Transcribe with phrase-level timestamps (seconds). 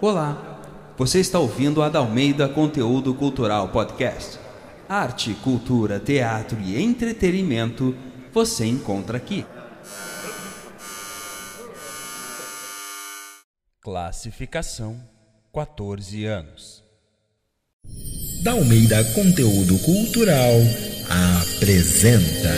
[0.00, 0.60] Olá,
[0.96, 4.38] você está ouvindo a Dalmeida Conteúdo Cultural Podcast.
[4.88, 7.94] Arte, cultura, teatro e entretenimento
[8.32, 9.44] você encontra aqui.
[13.82, 15.00] Classificação
[15.52, 16.84] 14 anos.
[18.42, 20.54] Dalmeida Conteúdo Cultural
[21.42, 22.54] apresenta.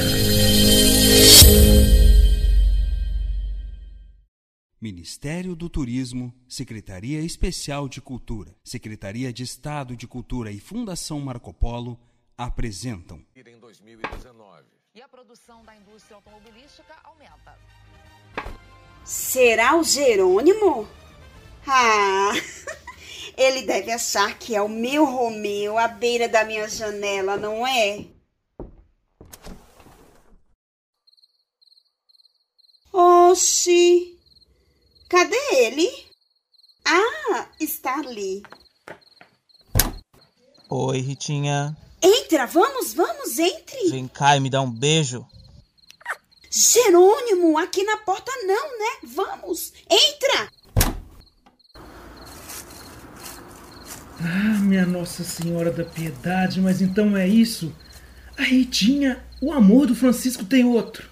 [4.83, 11.53] Ministério do Turismo, Secretaria Especial de Cultura, Secretaria de Estado de Cultura e Fundação Marco
[11.53, 12.01] Polo
[12.35, 13.23] apresentam.
[13.37, 14.65] em 2019.
[14.95, 17.59] E a produção da indústria automobilística aumenta.
[19.05, 20.89] Será o Jerônimo?
[21.67, 22.33] Ah,
[23.37, 28.07] ele deve achar que é o meu Romeu à beira da minha janela, não é?
[32.91, 34.20] Oxi,
[35.11, 35.91] cadê ele?
[36.87, 38.43] Ah, está ali.
[40.71, 41.77] Oi, Ritinha.
[42.01, 43.91] Entra, vamos, vamos, entre.
[43.91, 45.27] Vem cá e me dá um beijo.
[46.49, 49.09] Jerônimo, aqui na porta não, né?
[49.15, 50.49] Vamos, entra.
[54.23, 57.75] Ah, minha Nossa Senhora da Piedade, mas então é isso?
[58.37, 61.09] A Ritinha, o amor do Francisco tem outro.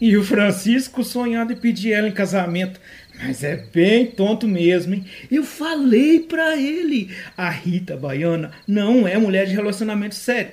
[0.00, 2.80] E o Francisco sonhando em pedir ela em casamento.
[3.18, 5.04] Mas é bem tonto mesmo, hein?
[5.30, 7.10] Eu falei pra ele.
[7.36, 10.52] A Rita Baiana não é mulher de relacionamento sério.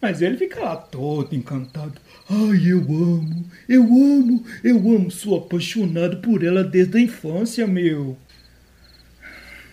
[0.00, 2.00] Mas ele fica lá todo encantado.
[2.30, 5.10] Ai, eu amo, eu amo, eu amo.
[5.10, 8.16] Sou apaixonado por ela desde a infância, meu.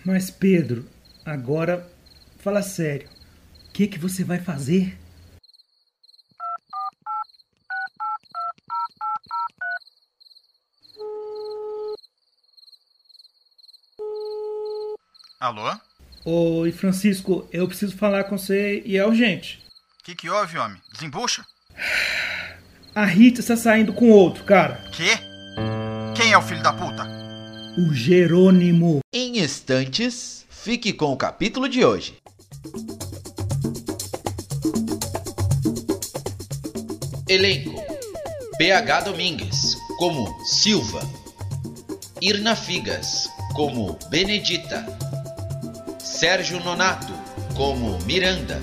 [0.04, 0.84] Mas Pedro,
[1.24, 1.86] agora
[2.38, 3.08] fala sério.
[3.68, 4.96] O que que você vai fazer?
[15.38, 15.70] Alô?
[16.24, 19.62] Oi, Francisco, eu preciso falar com você e é urgente.
[20.00, 20.80] O que, que houve, homem?
[20.94, 21.44] Desembucha?
[22.94, 24.82] A Rita está saindo com outro, cara.
[24.92, 25.18] Quê?
[26.16, 27.06] Quem é o filho da puta?
[27.76, 29.00] O Jerônimo.
[29.12, 32.16] Em instantes, fique com o capítulo de hoje.
[37.28, 37.84] Elenco:
[38.56, 41.02] PH Domingues como Silva,
[42.22, 44.86] Irna Figas como Benedita,
[46.18, 47.12] Sérgio Nonato
[47.54, 48.58] como Miranda,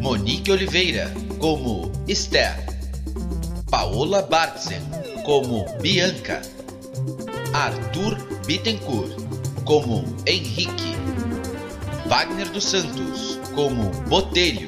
[0.00, 1.08] Monique Oliveira
[1.38, 2.52] como Esther,
[3.70, 4.82] Paola Bartzen
[5.24, 6.42] como Bianca,
[7.54, 9.12] Arthur Bittencourt
[9.62, 10.96] como Henrique,
[12.08, 14.66] Wagner dos Santos como Botelho,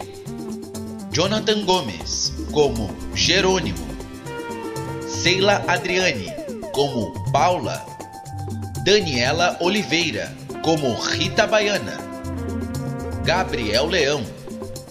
[1.10, 3.84] Jonathan Gomes como Jerônimo,
[5.24, 6.36] Sheila Adriane
[6.72, 7.84] como Paula,
[8.84, 11.96] Daniela Oliveira como Rita Baiana,
[13.24, 14.24] Gabriel Leão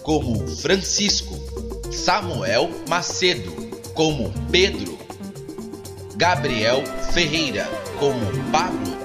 [0.02, 1.38] como Francisco,
[1.90, 3.52] Samuel Macedo
[3.94, 4.98] como Pedro,
[6.16, 6.82] Gabriel
[7.12, 8.20] Ferreira como
[8.50, 8.96] Pablo,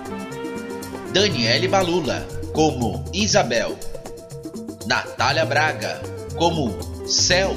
[1.13, 3.77] Daniele Balula como Isabel,
[4.87, 6.01] Natália Braga
[6.37, 6.73] como
[7.07, 7.53] Céu,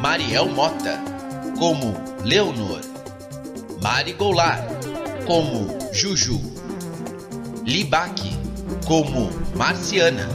[0.00, 1.02] Mariel Mota
[1.58, 1.94] como
[2.24, 2.80] Leonor,
[3.82, 4.64] Mari Goulart
[5.26, 6.55] como Juju,
[7.66, 8.30] Libaque
[8.86, 10.28] como Marciana,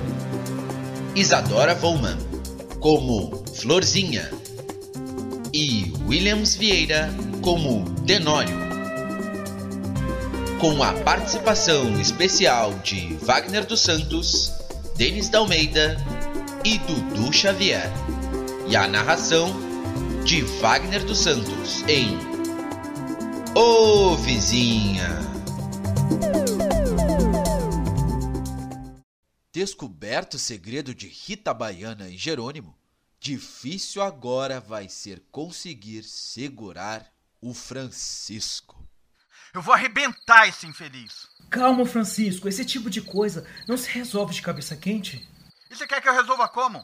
[1.16, 2.18] Isadora Volman
[2.82, 4.30] como Florzinha
[5.54, 7.10] e Williams Vieira
[7.42, 8.60] como Tenório.
[10.60, 14.52] Com a participação especial de Wagner dos Santos,
[14.98, 15.96] Denis da Almeida
[16.66, 17.90] e Dudu Xavier.
[18.68, 19.56] E a narração
[20.26, 22.18] de Wagner dos Santos em
[23.56, 25.31] Ô Vizinha.
[29.54, 32.78] Descoberto o segredo de Rita Baiana e Jerônimo,
[33.20, 38.88] difícil agora vai ser conseguir segurar o Francisco.
[39.54, 41.28] Eu vou arrebentar esse infeliz.
[41.50, 45.28] Calma, Francisco, esse tipo de coisa não se resolve de cabeça quente.
[45.70, 46.82] E você quer que eu resolva como?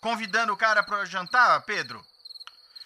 [0.00, 2.04] Convidando o cara pra jantar, Pedro?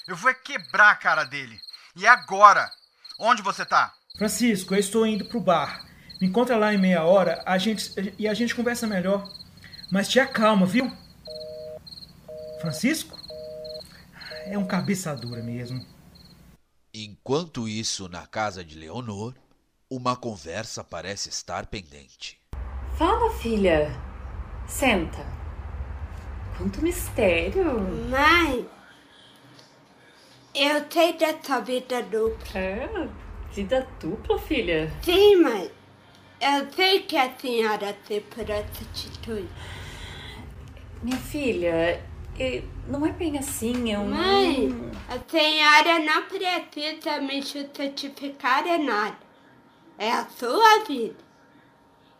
[0.06, 1.58] Eu vou é quebrar a cara dele.
[1.96, 2.70] E agora?
[3.18, 3.94] Onde você tá?
[4.18, 5.87] Francisco, eu estou indo pro bar.
[6.20, 9.28] Me encontra lá em meia hora a gente, e a gente conversa melhor.
[9.90, 10.90] Mas te acalma, viu?
[12.60, 13.16] Francisco?
[14.46, 15.84] É um cabeça dura mesmo.
[16.92, 19.34] Enquanto isso, na casa de Leonor,
[19.88, 22.40] uma conversa parece estar pendente.
[22.96, 23.94] Fala, filha.
[24.66, 25.24] Senta.
[26.56, 27.80] Quanto mistério.
[28.10, 28.68] Mãe,
[30.54, 32.58] eu tenho dessa vida dupla.
[32.58, 33.08] É?
[33.52, 34.92] Vida dupla, filha?
[35.02, 35.77] Sim, mãe.
[36.40, 39.48] Eu sei que a senhora se por essa atitude.
[41.02, 42.00] Minha filha,
[42.86, 44.90] não é bem assim, eu Mãe, não...
[45.08, 49.16] a senhora não precisa me justificar em nada.
[49.98, 51.16] É a sua vida.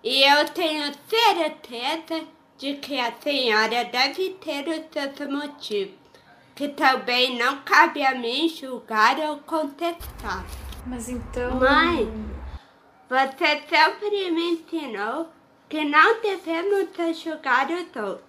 [0.02, 2.26] E eu tenho certeza
[2.56, 5.94] de que a senhora deve ter os seus motivos,
[6.56, 10.44] que também não cabe a mim julgar ou contestar.
[10.86, 11.54] Mas então...
[11.56, 12.27] Mãe,
[13.08, 15.30] você sempre me ensinou
[15.68, 18.24] que não devemos julgar os outros,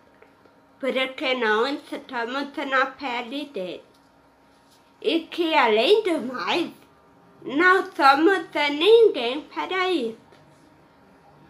[0.80, 3.82] porque não estamos na pele deles.
[5.02, 6.72] E que, além do mais,
[7.42, 10.18] não somos ninguém para isso.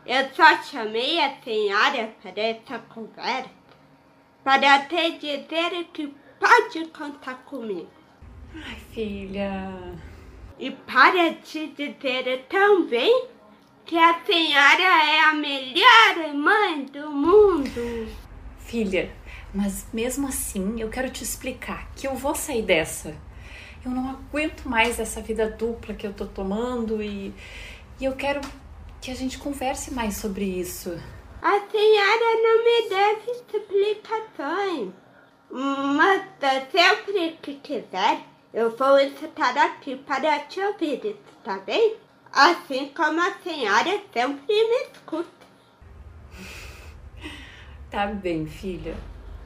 [0.06, 3.60] Eu só chamei a senhora para essa conversa
[4.44, 6.08] para te dizer que
[6.40, 7.90] pode contar comigo.
[8.56, 9.99] Ai, filha...
[10.60, 13.28] E para te dizer também
[13.86, 18.08] que a senhora é a melhor mãe do mundo.
[18.60, 19.10] Filha,
[19.54, 23.16] mas mesmo assim eu quero te explicar que eu vou sair dessa.
[23.84, 27.34] Eu não aguento mais essa vida dupla que eu tô tomando e,
[27.98, 28.42] e eu quero
[29.02, 30.92] que a gente converse mais sobre isso.
[31.42, 34.94] A senhora não me deve explicações.
[35.52, 36.22] Mas
[36.70, 41.98] sempre que quiser, eu vou estar aqui para te ouvir, está bem?
[42.32, 45.30] Assim como a senhora sempre me escuta.
[47.90, 48.96] Tá bem, filha.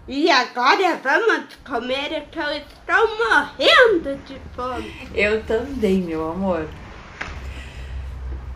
[0.05, 5.09] E agora vamos comer que eu estou morrendo de fome.
[5.15, 6.67] Eu também, meu amor.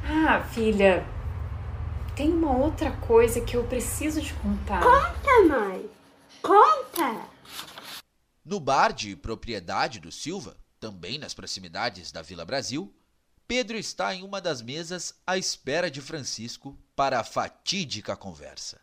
[0.03, 1.05] Ah, filha,
[2.17, 4.81] tem uma outra coisa que eu preciso te contar.
[4.81, 5.89] Conta, mãe.
[6.41, 7.15] Conta.
[8.47, 12.95] No bar de propriedade do Silva, também nas proximidades da Vila Brasil,
[13.45, 18.79] Pedro está em uma das mesas à espera de Francisco para a fatídica conversa.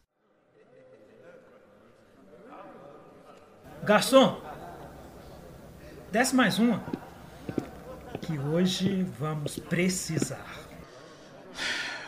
[3.82, 4.38] Garçom,
[6.12, 6.84] desce mais uma.
[8.20, 10.46] Que hoje vamos precisar.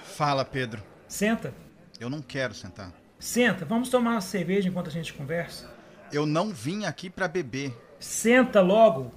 [0.04, 0.82] Fala, Pedro.
[1.08, 1.54] Senta,
[1.98, 2.92] Eu não quero sentar.
[3.18, 5.74] senta, vamos tomar uma cerveja enquanto a gente conversa.
[6.12, 7.76] Eu não vim aqui pra beber.
[7.98, 9.12] Senta logo.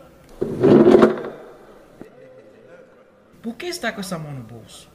[3.42, 4.90] Por que está com essa mão no bolso?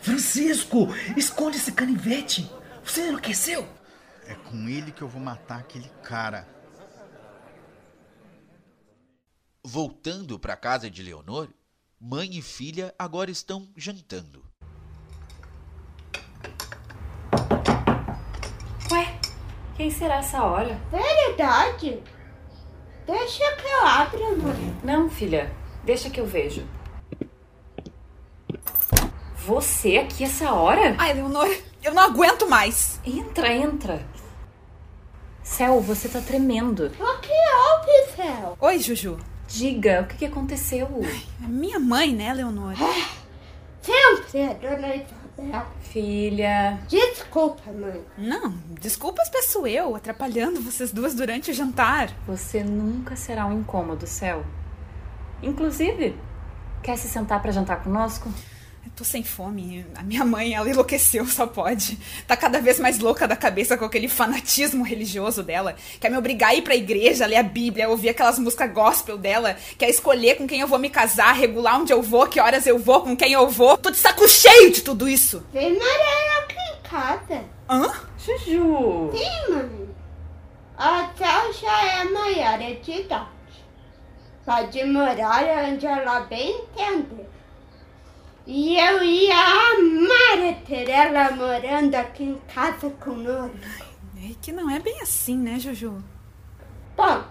[0.00, 2.50] Francisco, esconde esse canivete.
[2.84, 3.68] Você enlouqueceu?
[4.26, 6.46] É com ele que eu vou matar aquele cara.
[9.62, 11.48] Voltando para a casa de Leonor,
[12.00, 14.44] mãe e filha agora estão jantando.
[18.90, 19.20] Ué,
[19.78, 20.76] quem será essa hora?
[20.90, 22.02] Verdade.
[23.06, 24.76] Deixa que eu abra, mãe.
[24.82, 25.50] Não, filha,
[25.84, 26.66] deixa que eu vejo.
[29.46, 30.96] Você aqui essa hora?
[30.98, 31.48] Ai, Leonor,
[31.82, 33.00] eu não aguento mais.
[33.06, 34.04] Entra, entra.
[35.44, 36.86] Céu, você tá tremendo.
[36.98, 38.56] O que houve, Céu?
[38.60, 39.16] Oi, Juju.
[39.46, 40.88] Diga, o que, que aconteceu?
[41.42, 42.74] É minha mãe, né, Leonor?
[43.80, 44.88] Sempre a dona
[45.38, 45.66] Isabel.
[45.80, 46.78] Filha.
[46.88, 48.04] Desculpa, mãe.
[48.16, 48.50] Não,
[48.80, 52.10] desculpas peço eu, atrapalhando vocês duas durante o jantar.
[52.26, 54.44] Você nunca será um incômodo, Céu.
[55.42, 56.16] Inclusive,
[56.82, 58.32] quer se sentar para jantar conosco?
[58.84, 59.84] Eu tô sem fome.
[59.94, 61.98] A minha mãe, ela enlouqueceu, só pode.
[62.26, 65.76] Tá cada vez mais louca da cabeça com aquele fanatismo religioso dela.
[66.00, 69.56] Quer me obrigar a ir pra igreja, ler a Bíblia, ouvir aquelas músicas gospel dela.
[69.76, 72.78] Quer escolher com quem eu vou me casar, regular onde eu vou, que horas eu
[72.78, 73.76] vou, com quem eu vou.
[73.76, 75.44] Tô de saco cheio de tudo isso.
[75.52, 77.44] Vem morar aqui em casa.
[77.68, 77.92] Hã?
[78.18, 79.12] Juju!
[79.14, 79.88] Sim, mãe.
[80.76, 83.28] A Céu já é maior de idade.
[84.46, 87.28] Pode morar onde ela bem entender.
[88.50, 93.58] E eu ia amar ter ela morando aqui em casa conosco.
[94.16, 96.02] É que não é bem assim, né, Juju?
[96.96, 97.24] Bom,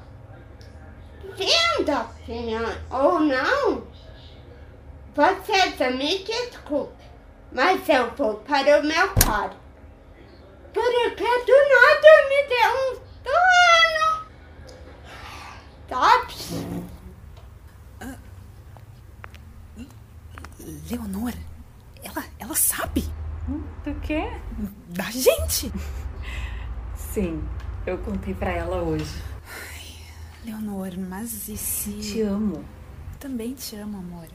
[1.36, 2.50] sendo assim
[2.92, 3.88] ou não,
[5.16, 7.08] vocês me desculpem,
[7.52, 9.58] mas eu vou para o meu quarto.
[10.72, 12.94] Porque do nada me deu um
[13.24, 14.28] sono.
[15.90, 16.97] Sabe?
[20.90, 21.34] Leonor,
[22.04, 23.04] ela, ela sabe
[23.84, 24.30] Do quê?
[24.90, 25.72] da gente.
[26.96, 27.42] Sim,
[27.86, 29.22] eu contei pra ela hoje.
[30.44, 31.92] Leonor, mas e se...
[32.00, 32.64] Te amo.
[33.20, 34.28] Também te amo, amor.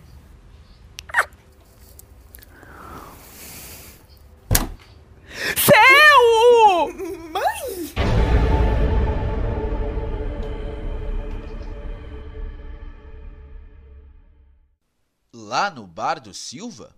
[15.62, 16.90] Lá no bar do Silva,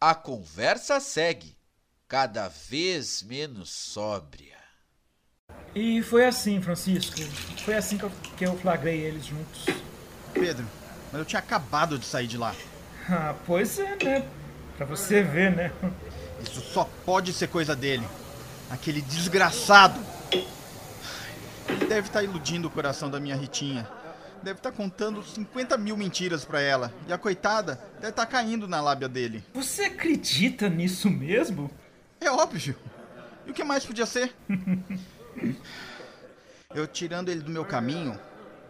[0.00, 1.56] a conversa segue,
[2.06, 4.56] cada vez menos sóbria.
[5.74, 7.16] E foi assim, Francisco.
[7.64, 9.66] Foi assim que eu, que eu flagrei eles juntos.
[10.32, 10.64] Pedro,
[11.10, 12.54] mas eu tinha acabado de sair de lá.
[13.10, 14.28] Ah, pois é, né?
[14.76, 15.72] Pra você ver, né?
[16.40, 18.06] Isso só pode ser coisa dele.
[18.70, 20.00] Aquele desgraçado.
[21.68, 23.84] Ele deve estar iludindo o coração da minha Ritinha.
[24.42, 26.92] Deve estar contando 50 mil mentiras pra ela.
[27.06, 29.44] E a coitada deve estar caindo na lábia dele.
[29.54, 31.70] Você acredita nisso mesmo?
[32.20, 32.76] É óbvio.
[33.46, 34.34] E o que mais podia ser?
[36.74, 38.18] Eu tirando ele do meu caminho,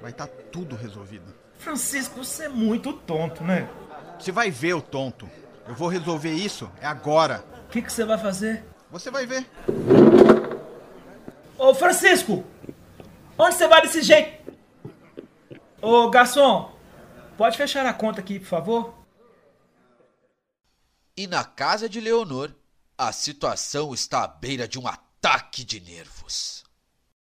[0.01, 1.33] vai estar tudo resolvido.
[1.59, 3.69] Francisco, você é muito tonto, né?
[4.19, 5.31] Você vai ver, o tonto.
[5.69, 7.45] Eu vou resolver isso, é agora.
[7.67, 8.65] O que, que você vai fazer?
[8.91, 9.47] Você vai ver.
[11.57, 12.45] Ô, Francisco!
[13.39, 14.42] Onde você vai desse jeito?
[15.83, 16.73] Ô, garçom,
[17.37, 18.95] pode fechar a conta aqui, por favor?
[21.17, 22.55] E na casa de Leonor,
[22.97, 26.63] a situação está à beira de um ataque de nervos.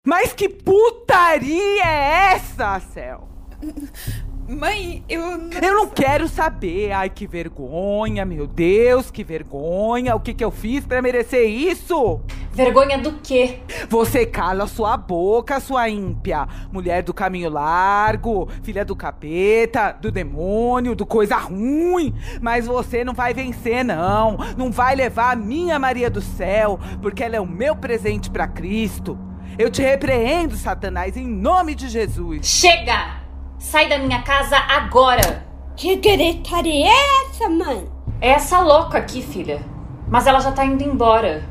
[0.03, 3.29] Mas que putaria é essa, Cel?
[4.49, 5.51] Mãe, eu não.
[5.61, 6.91] Eu não quero saber.
[6.93, 10.17] Ai, que vergonha, meu Deus, que vergonha.
[10.17, 12.19] O que, que eu fiz para merecer isso?
[12.51, 13.59] Vergonha do quê?
[13.91, 16.49] Você cala sua boca, sua ímpia.
[16.73, 22.15] Mulher do caminho largo, filha do capeta, do demônio, do coisa ruim.
[22.41, 24.39] Mas você não vai vencer, não.
[24.57, 28.49] Não vai levar a minha Maria do céu, porque ela é o meu presente para
[28.49, 29.19] Cristo.
[29.59, 32.47] Eu te repreendo, Satanás, em nome de Jesus.
[32.47, 33.18] Chega!
[33.59, 35.45] Sai da minha casa agora!
[35.77, 37.89] Que gritaria é essa, mãe?
[38.21, 39.61] É essa louca aqui, filha.
[40.09, 41.45] Mas ela já tá indo embora.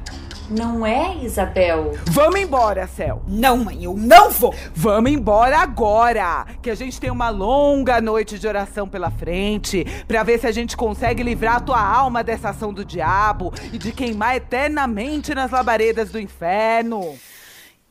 [0.49, 1.91] Não é, Isabel?
[2.05, 3.21] Vamos embora, Cel.
[3.27, 4.55] Não, mãe, eu não vou.
[4.73, 10.23] Vamos embora agora, que a gente tem uma longa noite de oração pela frente, para
[10.23, 13.91] ver se a gente consegue livrar a tua alma dessa ação do diabo e de
[13.91, 17.17] queimar eternamente nas labaredas do inferno.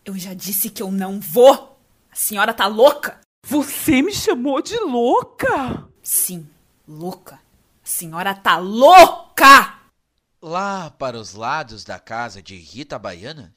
[0.04, 1.78] Eu já disse que eu não vou.
[2.11, 3.25] A senhora tá louca?
[3.49, 5.88] Você me chamou de louca?
[6.03, 6.49] Sim,
[6.87, 7.37] louca.
[7.37, 9.83] A senhora tá louca!
[10.43, 13.55] Lá para os lados da casa de Rita Baiana,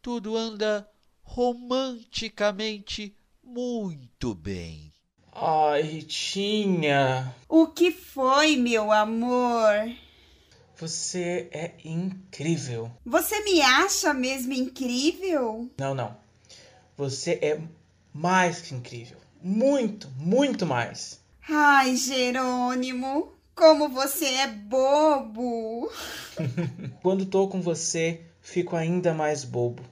[0.00, 0.88] tudo anda
[1.22, 4.90] romanticamente muito bem.
[5.34, 7.36] Ai, Ritinha.
[7.46, 9.94] O que foi, meu amor?
[10.76, 12.90] Você é incrível.
[13.04, 15.70] Você me acha mesmo incrível?
[15.76, 16.16] Não, não.
[16.96, 17.60] Você é
[18.12, 19.18] mais que incrível.
[19.42, 21.20] Muito, muito mais.
[21.48, 25.90] Ai, Jerônimo, como você é bobo.
[27.02, 29.82] Quando tô com você, fico ainda mais bobo.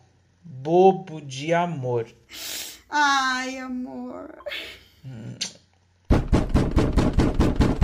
[0.43, 2.07] Bobo de amor.
[2.91, 4.39] Ai, amor.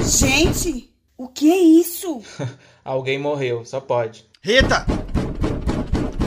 [0.03, 2.23] Gente, o que é isso?
[2.85, 4.29] Alguém morreu, só pode.
[4.43, 4.85] Rita!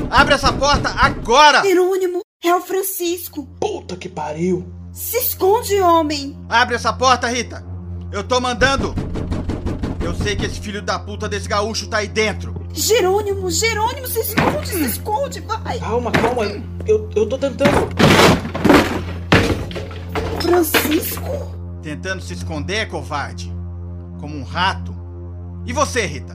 [0.09, 1.61] Abre essa porta agora!
[1.61, 3.43] Jerônimo, é o Francisco.
[3.87, 4.67] Puta que pariu!
[4.91, 6.37] Se esconde, homem!
[6.49, 7.63] Abre essa porta, Rita!
[8.11, 8.93] Eu tô mandando!
[10.03, 12.53] Eu sei que esse filho da puta desse gaúcho tá aí dentro!
[12.73, 15.79] Jerônimo, Jerônimo, se esconde, se esconde, vai!
[15.79, 16.43] Calma, calma,
[16.85, 17.71] eu, eu tô tentando.
[20.41, 21.55] Francisco?
[21.81, 23.49] Tentando se esconder, covarde?
[24.19, 24.93] Como um rato?
[25.65, 26.33] E você, Rita?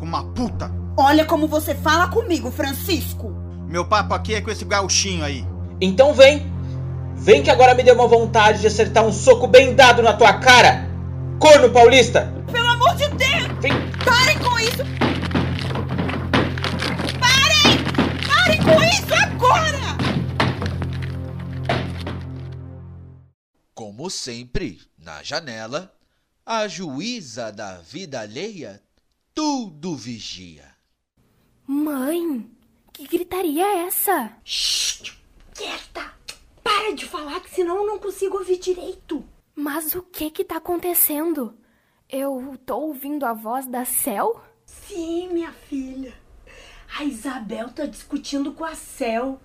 [0.00, 0.68] Como uma puta?
[0.96, 3.32] Olha como você fala comigo, Francisco!
[3.68, 5.46] Meu papo aqui é com esse gauchinho aí.
[5.80, 6.55] Então vem!
[7.16, 10.34] Vem que agora me deu uma vontade de acertar um soco bem dado na tua
[10.34, 10.86] cara!
[11.40, 12.32] Corno paulista!
[12.52, 13.60] Pelo amor de Deus!
[13.60, 13.72] Vem!
[14.04, 14.84] Parem com isso!
[17.18, 17.78] Parem!
[18.26, 19.96] Parem com isso agora!
[23.74, 25.92] Como sempre, na janela,
[26.44, 28.80] a juíza da vida alheia
[29.34, 30.64] tudo vigia.
[31.66, 32.48] Mãe,
[32.92, 34.32] que gritaria é essa?
[34.44, 35.12] Shhh!
[35.52, 36.14] Quieta!
[36.76, 39.26] Para de falar, que senão eu não consigo ouvir direito.
[39.54, 41.58] Mas o que que tá acontecendo?
[42.06, 44.44] Eu tô ouvindo a voz da Cel?
[44.66, 46.12] Sim, minha filha.
[46.98, 49.40] A Isabel tá discutindo com a Cel,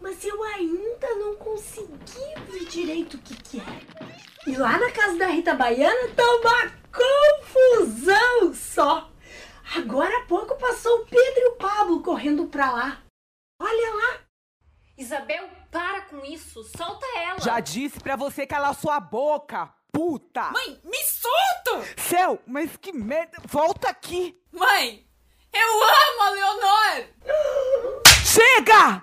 [0.00, 4.50] mas eu ainda não consegui ver direito o que que é.
[4.50, 6.72] E lá na casa da Rita Baiana tá uma
[7.78, 9.08] confusão só.
[9.76, 13.02] Agora há pouco passou o Pedro e o Pablo correndo pra lá.
[13.60, 14.20] Olha lá.
[14.98, 16.62] Isabel, para com isso.
[16.76, 17.40] Solta ela.
[17.40, 20.50] Já disse pra você calar sua boca, puta!
[20.52, 21.84] Mãe, me solta!
[21.96, 23.38] Céu, mas que merda!
[23.46, 24.38] Volta aqui!
[24.52, 25.04] Mãe,
[25.52, 27.06] eu amo a Leonor!
[28.24, 29.02] Chega!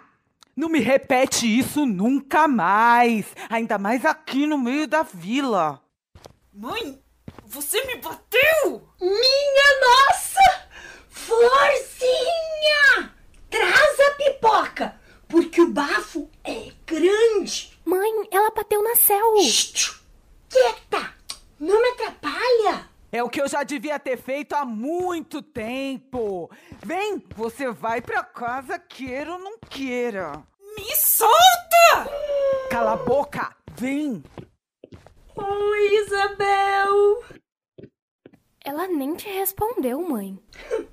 [0.56, 3.26] Não me repete isso nunca mais!
[3.50, 5.82] Ainda mais aqui no meio da vila.
[6.54, 7.02] Mãe,
[7.46, 8.88] Você me bateu!
[9.02, 10.68] Minha nossa!
[11.10, 13.16] Florzinha!
[13.50, 14.99] Traz a pipoca,
[15.30, 17.72] porque o bafo é grande.
[17.86, 19.34] Mãe, ela bateu na céu.
[20.50, 21.14] Quieta!
[21.60, 22.90] Não me atrapalha!
[23.12, 26.50] É o que eu já devia ter feito há muito tempo.
[26.84, 30.44] Vem, você vai pra casa, queira ou não queira.
[30.76, 32.10] Me solta!
[32.70, 34.24] Cala a boca, vem.
[35.36, 37.24] Oi, Isabel!
[38.64, 40.40] Ela nem te respondeu, mãe.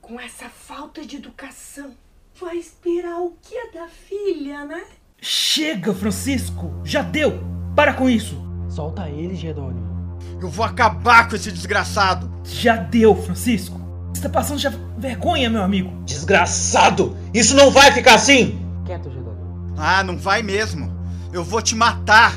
[0.00, 1.96] Com essa falta de educação,
[2.38, 4.82] vai esperar o que é da filha, né?
[5.20, 6.72] Chega, Francisco!
[6.84, 7.40] Já deu!
[7.74, 8.36] Para com isso!
[8.68, 10.18] Solta ele, Jerônimo.
[10.40, 12.30] Eu vou acabar com esse desgraçado!
[12.44, 13.80] Já deu, Francisco!
[14.12, 15.90] Você tá passando já vergonha, meu amigo!
[16.04, 17.16] Desgraçado!
[17.32, 18.58] Isso não vai ficar assim!
[18.84, 19.74] Quieto, Jerônimo.
[19.76, 20.90] Ah, não vai mesmo!
[21.32, 22.32] Eu vou te matar!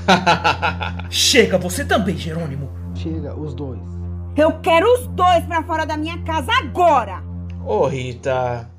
[1.10, 2.70] Chega, você também, Jerônimo!
[2.96, 3.82] Chega, os dois.
[4.36, 7.24] Eu quero os dois pra fora da minha casa agora!
[7.66, 8.70] Ô, Rita.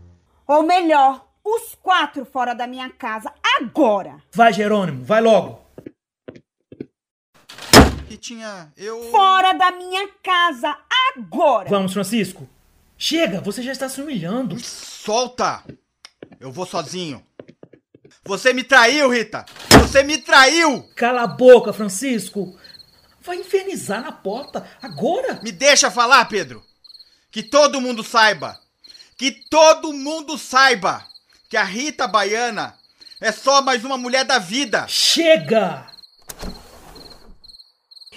[0.46, 4.22] Ou melhor, os quatro fora da minha casa agora!
[4.30, 5.64] Vai, Jerônimo, vai logo!
[8.08, 9.10] Ritinha, eu.
[9.10, 10.76] Fora da minha casa
[11.16, 11.68] agora!
[11.70, 12.46] Vamos, Francisco!
[12.98, 14.58] Chega, você já está se humilhando!
[14.60, 15.64] Solta!
[16.38, 17.24] Eu vou sozinho.
[18.24, 19.46] Você me traiu, Rita!
[19.80, 20.82] Você me traiu!
[20.94, 22.54] Cala a boca, Francisco!
[23.20, 25.40] Vai infernizar na porta agora!
[25.42, 26.62] Me deixa falar, Pedro!
[27.30, 28.62] Que todo mundo saiba!
[29.16, 31.06] Que todo mundo saiba!
[31.48, 32.76] Que a Rita Baiana
[33.20, 34.88] é só mais uma mulher da vida!
[34.88, 35.86] Chega!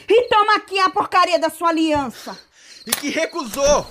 [0.10, 2.38] E toma aqui a porcaria da sua aliança!
[2.86, 3.86] E que recusou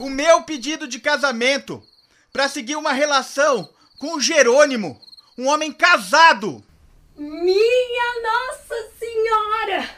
[0.00, 1.82] o meu pedido de casamento
[2.32, 5.00] para seguir uma relação com o Jerônimo,
[5.36, 6.64] um homem casado!
[7.16, 9.90] Minha Nossa Senhora!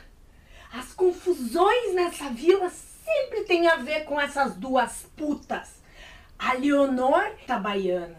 [0.72, 5.79] As confusões nessa vila sempre têm a ver com essas duas putas.
[6.42, 8.18] A Leonor tá baiana.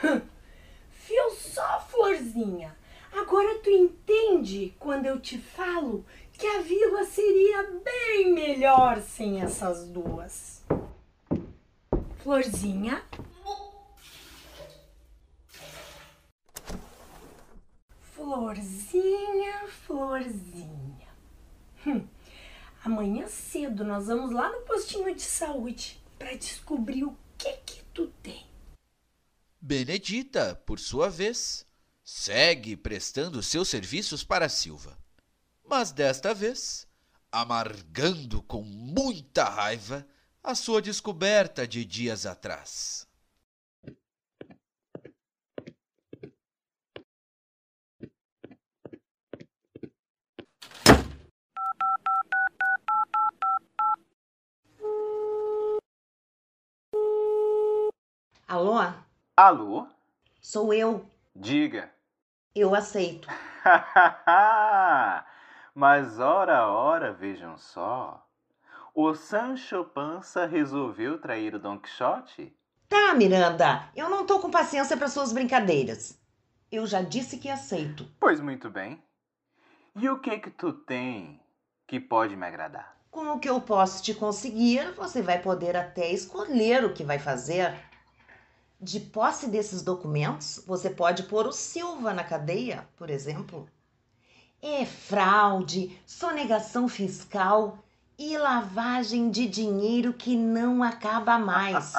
[0.00, 2.76] Viu só, Florzinha?
[3.12, 9.88] Agora tu entende quando eu te falo que a vila seria bem melhor sem essas
[9.88, 10.64] duas.
[12.22, 13.02] Florzinha?
[18.14, 21.08] Florzinha, Florzinha.
[21.84, 22.06] Hum,
[22.84, 27.16] amanhã cedo nós vamos lá no postinho de saúde para descobrir o
[28.22, 28.46] tem.
[29.60, 31.66] Benedita, por sua vez,
[32.02, 34.98] segue prestando seus serviços para Silva.
[35.64, 36.86] Mas desta vez,
[37.30, 40.06] amargando com muita raiva
[40.42, 43.06] a sua descoberta de dias atrás.
[58.50, 58.80] Alô?
[59.36, 59.86] Alô?
[60.40, 61.08] Sou eu.
[61.36, 61.88] Diga.
[62.52, 63.28] Eu aceito.
[65.72, 68.26] Mas ora, ora, vejam só.
[68.92, 72.52] O Sancho Panza resolveu trair o Don Quixote?
[72.88, 76.20] Tá, Miranda, eu não tô com paciência para suas brincadeiras.
[76.72, 78.04] Eu já disse que aceito.
[78.18, 79.00] Pois muito bem.
[79.94, 81.40] E o que que tu tem
[81.86, 82.96] que pode me agradar?
[83.12, 87.20] Com o que eu posso te conseguir, você vai poder até escolher o que vai
[87.20, 87.88] fazer.
[88.80, 93.68] De posse desses documentos, você pode pôr o Silva na cadeia, por exemplo.
[94.62, 97.78] É fraude, sonegação fiscal
[98.18, 101.92] e lavagem de dinheiro que não acaba mais.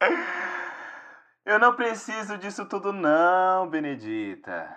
[1.42, 4.68] Eu não preciso disso tudo não, Benedita.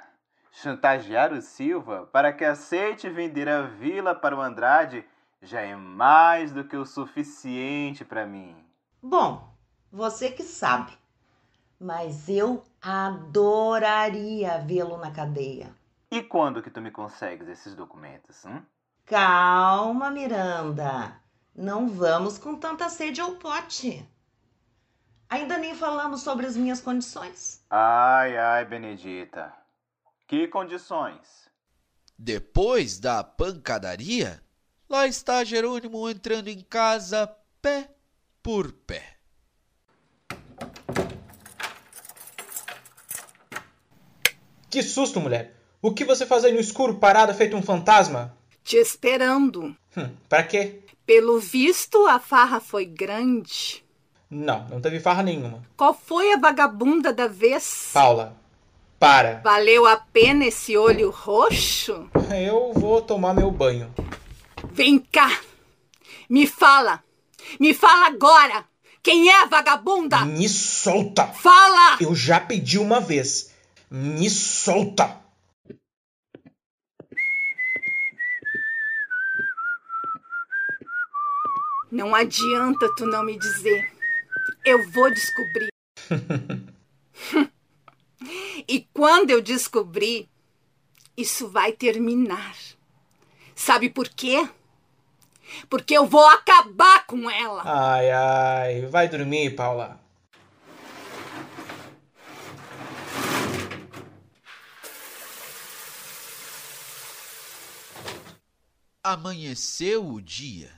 [0.53, 5.05] Chantagear o Silva para que aceite vender a vila para o Andrade
[5.41, 8.55] já é mais do que o suficiente para mim.
[9.01, 9.51] Bom,
[9.91, 10.91] você que sabe.
[11.79, 15.75] Mas eu adoraria vê-lo na cadeia.
[16.11, 18.61] E quando que tu me consegues esses documentos, hum?
[19.05, 21.19] Calma, Miranda.
[21.55, 24.07] Não vamos com tanta sede ao pote.
[25.29, 27.63] Ainda nem falamos sobre as minhas condições.
[27.69, 29.53] Ai, ai, Benedita.
[30.27, 31.49] Que condições?
[32.17, 34.41] Depois da pancadaria,
[34.87, 37.27] lá está Jerônimo entrando em casa
[37.61, 37.89] pé
[38.43, 39.10] por pé.
[44.71, 45.53] Que susto, mulher!
[45.81, 48.33] O que você faz aí no escuro, parada, feito um fantasma?
[48.63, 49.75] Te esperando.
[49.97, 50.79] Hum, pra quê?
[51.05, 53.83] Pelo visto, a farra foi grande.
[54.29, 55.61] Não, não teve farra nenhuma.
[55.75, 57.89] Qual foi a vagabunda da vez?
[57.91, 58.37] Paula,
[58.97, 59.41] para.
[59.43, 62.09] Valeu a pena esse olho roxo?
[62.33, 63.93] Eu vou tomar meu banho.
[64.71, 65.37] Vem cá.
[66.29, 67.03] Me fala.
[67.59, 68.63] Me fala agora.
[69.03, 70.23] Quem é a vagabunda?
[70.23, 71.27] Me solta.
[71.27, 71.97] Fala!
[71.99, 73.50] Eu já pedi uma vez.
[73.93, 75.21] Me solta.
[81.91, 83.91] Não adianta tu não me dizer.
[84.63, 85.67] Eu vou descobrir.
[88.65, 90.29] e quando eu descobrir,
[91.17, 92.55] isso vai terminar.
[93.53, 94.47] Sabe por quê?
[95.69, 97.61] Porque eu vou acabar com ela.
[97.65, 98.85] Ai, ai.
[98.85, 100.00] Vai dormir, Paula.
[109.03, 110.69] Amanheceu o dia,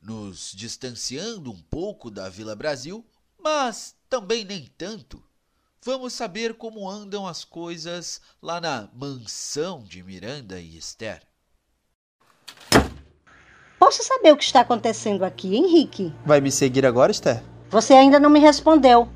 [0.00, 3.04] nos distanciando um pouco da Vila Brasil,
[3.38, 5.22] mas também nem tanto.
[5.84, 11.20] Vamos saber como andam as coisas lá na mansão de Miranda e Esther.
[13.78, 16.10] Posso saber o que está acontecendo aqui, Henrique?
[16.24, 17.44] Vai me seguir agora, Esther?
[17.68, 19.10] Você ainda não me respondeu.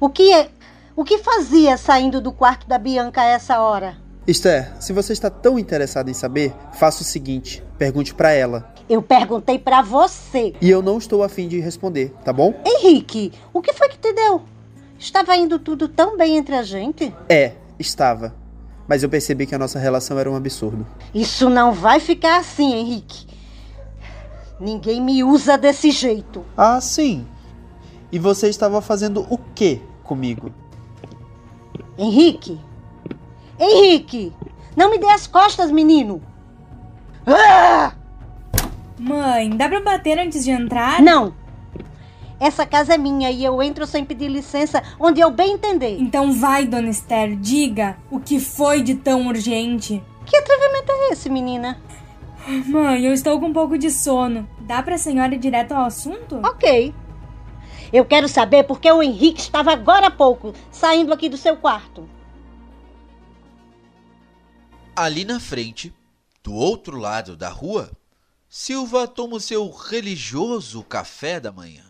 [0.00, 0.50] O que é,
[0.96, 4.05] o que fazia saindo do quarto da Bianca a essa hora?
[4.26, 8.74] Esther, se você está tão interessada em saber, faça o seguinte: pergunte para ela.
[8.88, 10.54] Eu perguntei para você.
[10.60, 12.54] E eu não estou afim de responder, tá bom?
[12.64, 14.42] Henrique, o que foi que te deu?
[14.98, 17.14] Estava indo tudo tão bem entre a gente?
[17.28, 18.34] É, estava.
[18.88, 20.86] Mas eu percebi que a nossa relação era um absurdo.
[21.14, 23.26] Isso não vai ficar assim, Henrique.
[24.58, 26.44] Ninguém me usa desse jeito.
[26.56, 27.26] Ah, sim.
[28.10, 30.52] E você estava fazendo o que comigo?
[31.98, 32.58] Henrique!
[33.58, 34.32] Henrique!
[34.76, 36.22] Não me dê as costas, menino!
[37.26, 37.92] Ah!
[38.98, 41.02] Mãe, dá pra bater antes de entrar?
[41.02, 41.34] Não!
[42.38, 45.98] Essa casa é minha e eu entro sem pedir licença onde eu bem entender.
[45.98, 50.02] Então vai, dona Esther, diga o que foi de tão urgente.
[50.26, 51.78] Que atrevimento é esse, menina?
[52.66, 54.46] Mãe, eu estou com um pouco de sono.
[54.60, 56.40] Dá pra senhora ir direto ao assunto?
[56.44, 56.94] Ok.
[57.92, 61.56] Eu quero saber por que o Henrique estava agora há pouco saindo aqui do seu
[61.56, 62.06] quarto.
[64.98, 65.94] Ali na frente,
[66.42, 67.92] do outro lado da rua,
[68.48, 71.84] Silva toma o seu religioso café da manhã.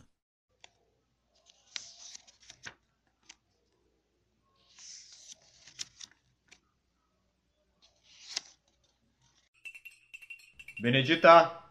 [10.80, 11.62] Benedita!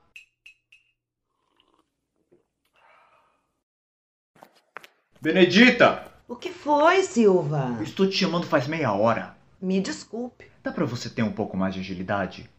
[5.21, 6.13] Benedita!
[6.29, 7.75] O que foi, Silva?
[7.77, 9.35] Eu estou te chamando faz meia hora.
[9.61, 10.54] Me desculpe.
[10.65, 12.49] Dá pra você ter um pouco mais de agilidade?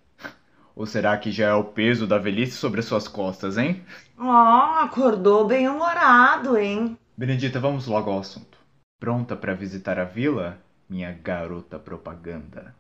[0.76, 3.84] Ou será que já é o peso da velhice sobre as suas costas, hein?
[4.16, 6.96] Oh, acordou bem humorado, hein?
[7.16, 8.58] Benedita, vamos logo ao assunto.
[9.00, 10.56] Pronta para visitar a vila,
[10.88, 12.76] minha garota propaganda?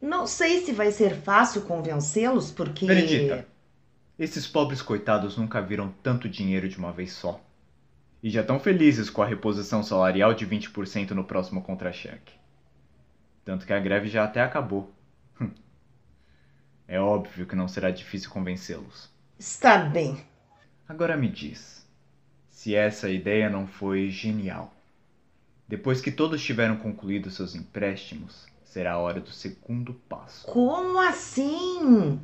[0.00, 2.86] Não sei se vai ser fácil convencê-los, porque.
[2.86, 3.48] Benedita,
[4.16, 7.40] esses pobres coitados nunca viram tanto dinheiro de uma vez só.
[8.22, 12.43] E já estão felizes com a reposição salarial de 20% no próximo contra-cheque.
[13.44, 14.92] Tanto que a greve já até acabou.
[16.86, 19.10] É óbvio que não será difícil convencê-los.
[19.38, 20.22] Está bem.
[20.86, 21.88] Agora me diz,
[22.50, 24.70] se essa ideia não foi genial.
[25.66, 30.46] Depois que todos tiveram concluído seus empréstimos, será a hora do segundo passo.
[30.46, 32.20] Como assim?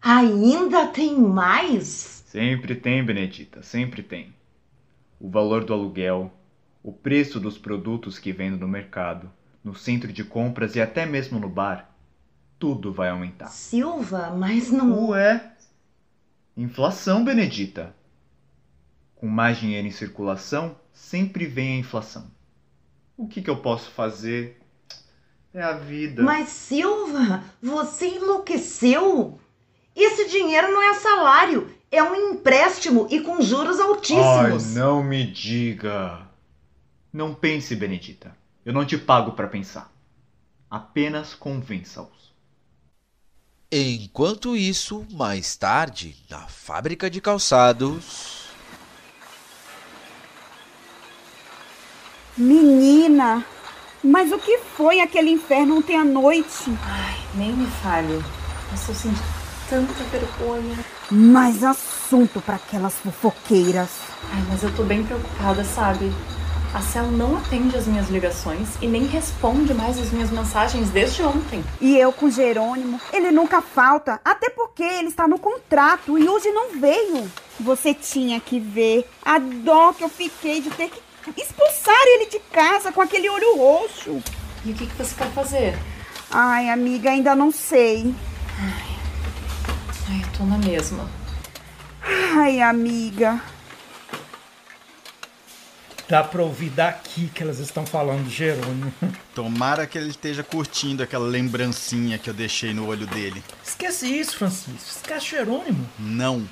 [0.00, 2.22] Ainda tem mais?
[2.26, 4.32] Sempre tem, Benedita, sempre tem.
[5.18, 6.32] O valor do aluguel,
[6.84, 9.28] o preço dos produtos que vendo no mercado,
[9.62, 11.90] no centro de compras e até mesmo no bar,
[12.58, 13.48] tudo vai aumentar.
[13.48, 15.10] Silva, mas não.
[15.10, 15.52] Ué?
[16.56, 17.94] Inflação, Benedita.
[19.14, 22.30] Com mais dinheiro em circulação, sempre vem a inflação.
[23.16, 24.60] O que, que eu posso fazer?
[25.52, 26.22] É a vida.
[26.22, 29.40] Mas, Silva, você enlouqueceu?
[29.94, 34.68] Esse dinheiro não é salário, é um empréstimo e com juros altíssimos.
[34.68, 36.28] Ai, não me diga.
[37.12, 38.36] Não pense, Benedita.
[38.68, 39.90] Eu não te pago para pensar.
[40.70, 42.34] Apenas convença-os.
[43.72, 48.50] Enquanto isso, mais tarde, na fábrica de calçados.
[52.36, 53.42] Menina,
[54.04, 56.70] mas o que foi aquele inferno ontem à noite?
[56.82, 58.12] Ai, nem me fale.
[58.12, 59.24] Eu estou sentindo
[59.70, 60.84] tanta vergonha.
[61.10, 63.88] Mais assunto para aquelas fofoqueiras.
[64.30, 66.12] Ai, mas eu tô bem preocupada, sabe?
[66.74, 71.22] A Cel não atende as minhas ligações e nem responde mais as minhas mensagens desde
[71.22, 71.64] ontem.
[71.80, 76.50] E eu com Jerônimo, ele nunca falta, até porque ele está no contrato e hoje
[76.50, 77.30] não veio.
[77.58, 81.00] Você tinha que ver a dó que eu fiquei de ter que
[81.40, 84.22] expulsar ele de casa com aquele olho roxo.
[84.64, 85.78] E o que, que você quer fazer?
[86.30, 88.14] Ai, amiga, ainda não sei.
[88.58, 91.08] Ai, eu tô na mesma.
[92.36, 93.40] Ai, amiga.
[96.08, 98.92] Dá pra ouvir daqui que elas estão falando do Jerônimo.
[99.34, 103.44] Tomara que ele esteja curtindo aquela lembrancinha que eu deixei no olho dele.
[103.62, 104.88] Esquece isso, Francisco.
[104.90, 105.86] Esquece Jerônimo.
[105.98, 106.48] Não.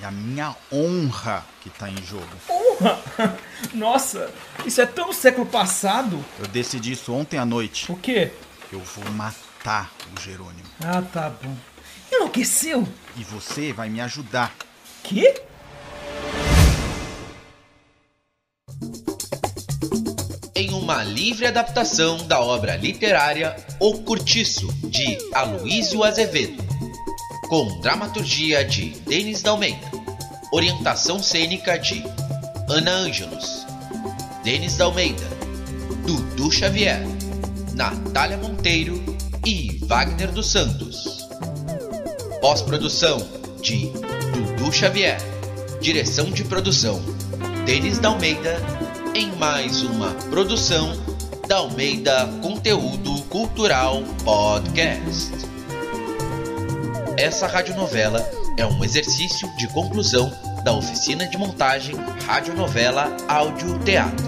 [0.00, 2.28] É a minha honra que tá em jogo.
[2.48, 3.00] Honra?
[3.74, 4.30] Nossa,
[4.64, 6.24] isso é tão século passado.
[6.38, 7.90] Eu decidi isso ontem à noite.
[7.90, 8.30] O quê?
[8.70, 10.68] Eu vou matar o Jerônimo.
[10.84, 11.56] Ah, tá bom.
[12.12, 12.86] Enlouqueceu?
[13.16, 14.54] E você vai me ajudar.
[15.02, 15.42] Quê?
[20.86, 26.62] Uma livre adaptação da obra literária O Curtiço, de Aloísio Azevedo,
[27.48, 29.90] com dramaturgia de Denis Dalmeida,
[30.52, 32.04] orientação cênica de
[32.68, 33.66] Ana Ângelos,
[34.44, 35.24] Denis Dalmeida,
[36.06, 37.02] Dudu Xavier,
[37.74, 39.02] Natália Monteiro
[39.44, 41.26] e Wagner dos Santos.
[42.40, 43.28] Pós-produção
[43.60, 43.90] de
[44.32, 45.18] Dudu Xavier.
[45.80, 47.02] Direção de produção
[47.66, 48.56] Denis Dalmeida
[49.16, 50.92] em mais uma produção
[51.48, 55.32] da Almeida Conteúdo Cultural Podcast.
[57.16, 58.20] Essa radionovela
[58.58, 60.30] é um exercício de conclusão
[60.62, 64.26] da oficina de montagem Radionovela Áudio Teatro,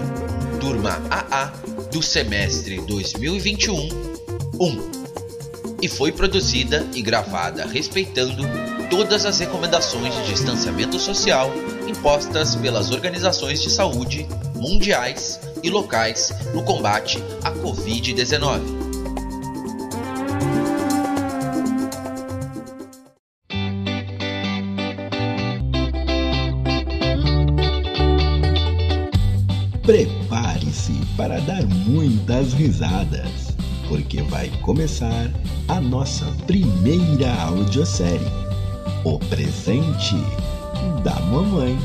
[0.59, 1.53] turma AA
[1.91, 3.89] do semestre 2021
[4.59, 4.91] 1
[5.83, 8.41] e foi produzida e gravada respeitando
[8.89, 11.51] todas as recomendações de distanciamento social
[11.87, 18.89] impostas pelas organizações de saúde mundiais e locais no combate à Covid-19.
[29.83, 35.31] Prepare-se para dar muitas risadas, porque vai começar
[35.67, 38.48] a nossa primeira audiosérie,
[39.05, 40.15] O Presente
[41.03, 41.77] da Mamãe.